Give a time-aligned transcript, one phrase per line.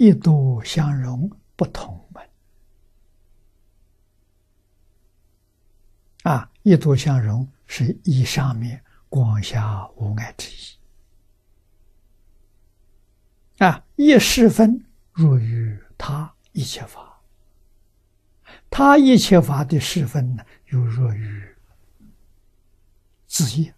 [0.00, 2.26] 一度相融，不同门。
[6.22, 10.78] 啊，一度相融是一上面光下无碍之意。
[13.62, 14.82] 啊，一世分
[15.12, 17.20] 入于他一切法，
[18.70, 21.46] 他一切法的世分呢，又入于
[23.26, 23.74] 自业。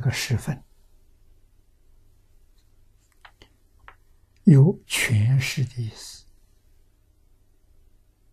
[0.00, 0.64] 这个十分
[4.44, 6.24] 有诠释的意思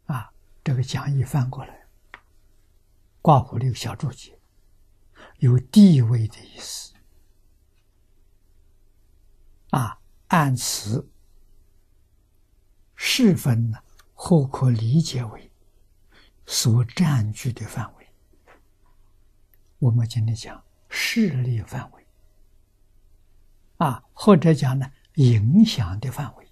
[0.05, 0.31] 啊，
[0.63, 1.85] 这个讲义翻过来，
[3.21, 4.39] 挂弧里有小注解，
[5.39, 6.93] 有地位的意思
[9.71, 11.11] 啊，按此
[12.95, 15.51] 世分呢，或可理解为
[16.45, 18.07] 所占据的范围。
[19.79, 20.65] 我们今天讲。
[20.89, 22.07] 势力范围
[23.77, 26.47] 啊，或者讲呢，影响的范围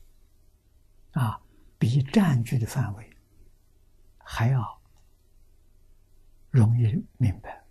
[1.11, 1.41] 啊，
[1.78, 3.09] 比占据的范围
[4.17, 4.81] 还要
[6.50, 7.63] 容易明白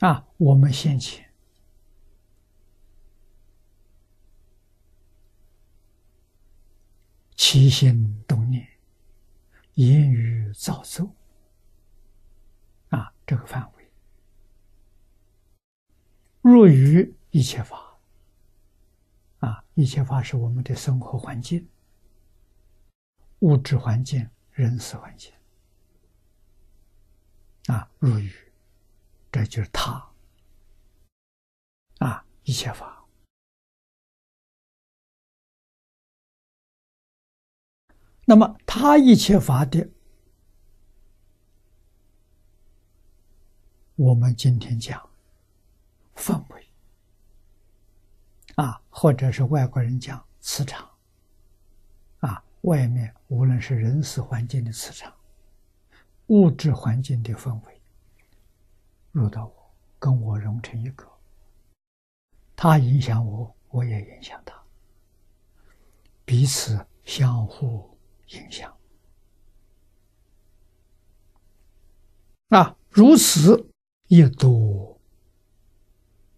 [0.00, 0.26] 啊。
[0.36, 1.23] 我们先前
[7.54, 8.66] 起心动念。
[9.74, 11.08] 言语造作
[12.88, 13.92] 啊，这个范围。
[16.40, 17.96] 入于一切法。
[19.38, 21.64] 啊，一切法是我们的生活环境、
[23.38, 25.32] 物质环境、人事环境。
[27.66, 28.32] 啊，入于
[29.30, 30.04] 这就是他。
[32.00, 32.93] 啊，一切法。
[38.26, 39.86] 那么，他一切法的，
[43.96, 44.98] 我们今天讲
[46.16, 46.66] 氛围
[48.56, 50.88] 啊，或者是外国人讲磁场
[52.20, 55.12] 啊，外面无论是人事环境的磁场，
[56.28, 57.80] 物质环境的氛围，
[59.12, 61.06] 入到我，跟我融成一个，
[62.56, 64.58] 他影响我，我也影响他，
[66.24, 67.93] 彼此相互。
[68.28, 68.76] 影响
[72.48, 73.70] 啊，如此
[74.06, 75.00] 一多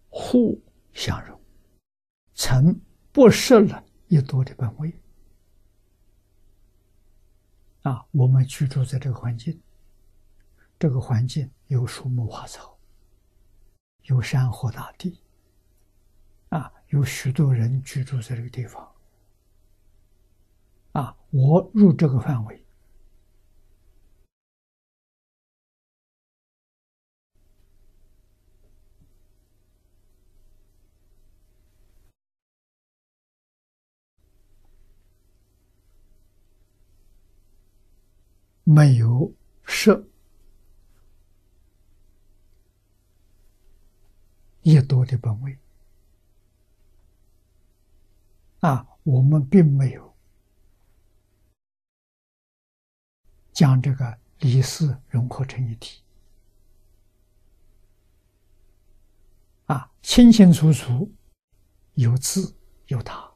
[0.09, 0.61] 互
[0.93, 1.39] 相融，
[2.33, 2.81] 成
[3.11, 4.99] 不失了一多的本位
[7.83, 8.05] 啊。
[8.11, 9.61] 我们居住在这个环境，
[10.79, 12.77] 这个环境有树木花草，
[14.03, 15.21] 有山河大地
[16.49, 18.91] 啊，有许多人居住在这个地方。
[20.97, 22.65] 啊，我入这个范围，
[38.63, 39.31] 没有
[39.63, 40.03] 设
[44.63, 45.59] 越多的本位
[48.61, 50.06] 啊，我们并没有。
[53.57, 56.03] 将这个理事融合成一体，
[59.65, 61.11] 啊，清清楚楚，
[61.95, 63.27] 有字有他，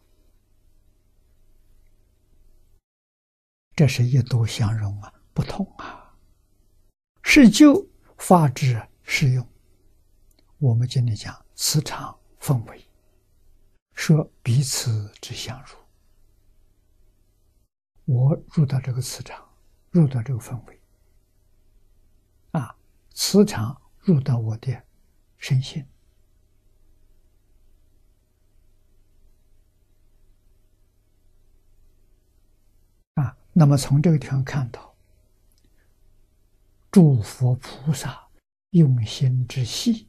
[3.75, 6.15] 这是一多相融啊，不同啊，
[7.23, 7.83] 是就
[8.19, 9.49] 法之适用。
[10.59, 12.87] 我们今天讲磁场氛围，
[13.95, 15.75] 说彼此之相入，
[18.05, 19.50] 我入到这个磁场。
[19.91, 20.81] 入到这个氛围，
[22.51, 22.73] 啊，
[23.09, 24.81] 磁场入到我的
[25.37, 25.85] 身心，
[33.15, 34.95] 啊，那么从这个地方看到，
[36.89, 38.29] 诸佛菩萨
[38.69, 40.07] 用心之细，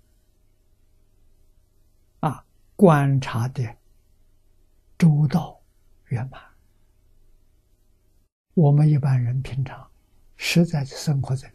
[2.21, 2.47] 啊，
[2.77, 3.77] 观察的
[4.97, 5.61] 周到
[6.05, 6.52] 圆满。
[8.55, 9.91] 我们一般人平常
[10.37, 11.51] 实在是生活在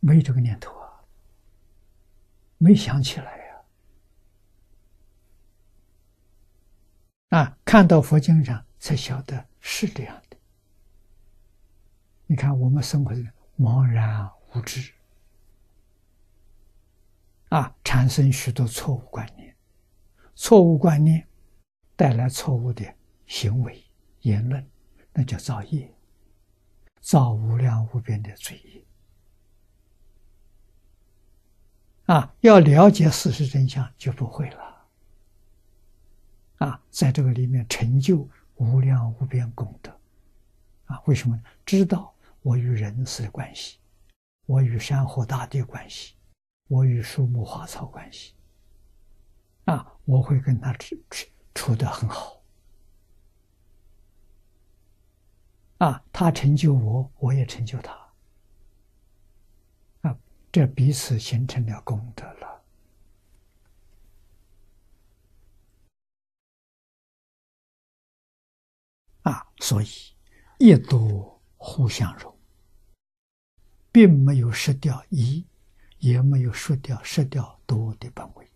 [0.00, 1.04] 没这个念头啊，
[2.58, 3.42] 没想起来呀。
[7.38, 10.36] 啊，看到佛经上才晓得是这样的。
[12.26, 13.20] 你看，我们生活在
[13.58, 14.92] 茫然无知，
[17.50, 19.54] 啊，产生许多错误观念，
[20.34, 21.26] 错误观念
[21.94, 22.84] 带来错误的
[23.26, 23.84] 行为
[24.22, 24.66] 言论，
[25.12, 25.94] 那叫造业。
[27.02, 28.82] 造无量无边的罪业。
[32.06, 34.86] 啊，要了解事实真相就不会了。
[36.58, 39.90] 啊，在这个里面成就无量无边功德。
[40.86, 41.40] 啊，为什么？
[41.66, 43.78] 知道我与人事的关系，
[44.46, 46.14] 我与山河大地关系，
[46.68, 48.34] 我与树木花草关系。
[49.64, 52.41] 啊，我会跟他处处处得很好。
[56.12, 57.92] 他成就我，我也成就他。
[60.02, 60.16] 啊，
[60.52, 62.62] 这彼此形成了功德了。
[69.22, 69.88] 啊，所以
[70.58, 72.36] 一多互相融，
[73.90, 75.46] 并没有失掉一，
[75.98, 78.50] 也没有失掉失掉多的本位。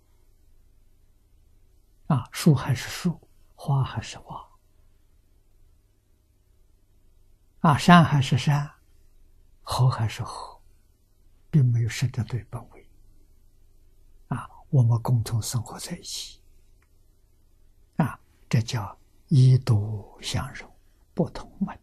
[2.08, 3.20] 啊，树还是树，
[3.55, 4.44] 花还是花，
[7.66, 8.70] 啊，山还是山，
[9.60, 10.56] 河还是河，
[11.50, 12.88] 并没有神的对本位。
[14.28, 16.40] 啊，我们共同生活在一起，
[17.96, 18.96] 啊，这叫
[19.26, 20.70] 一度相融，
[21.12, 21.76] 不同门。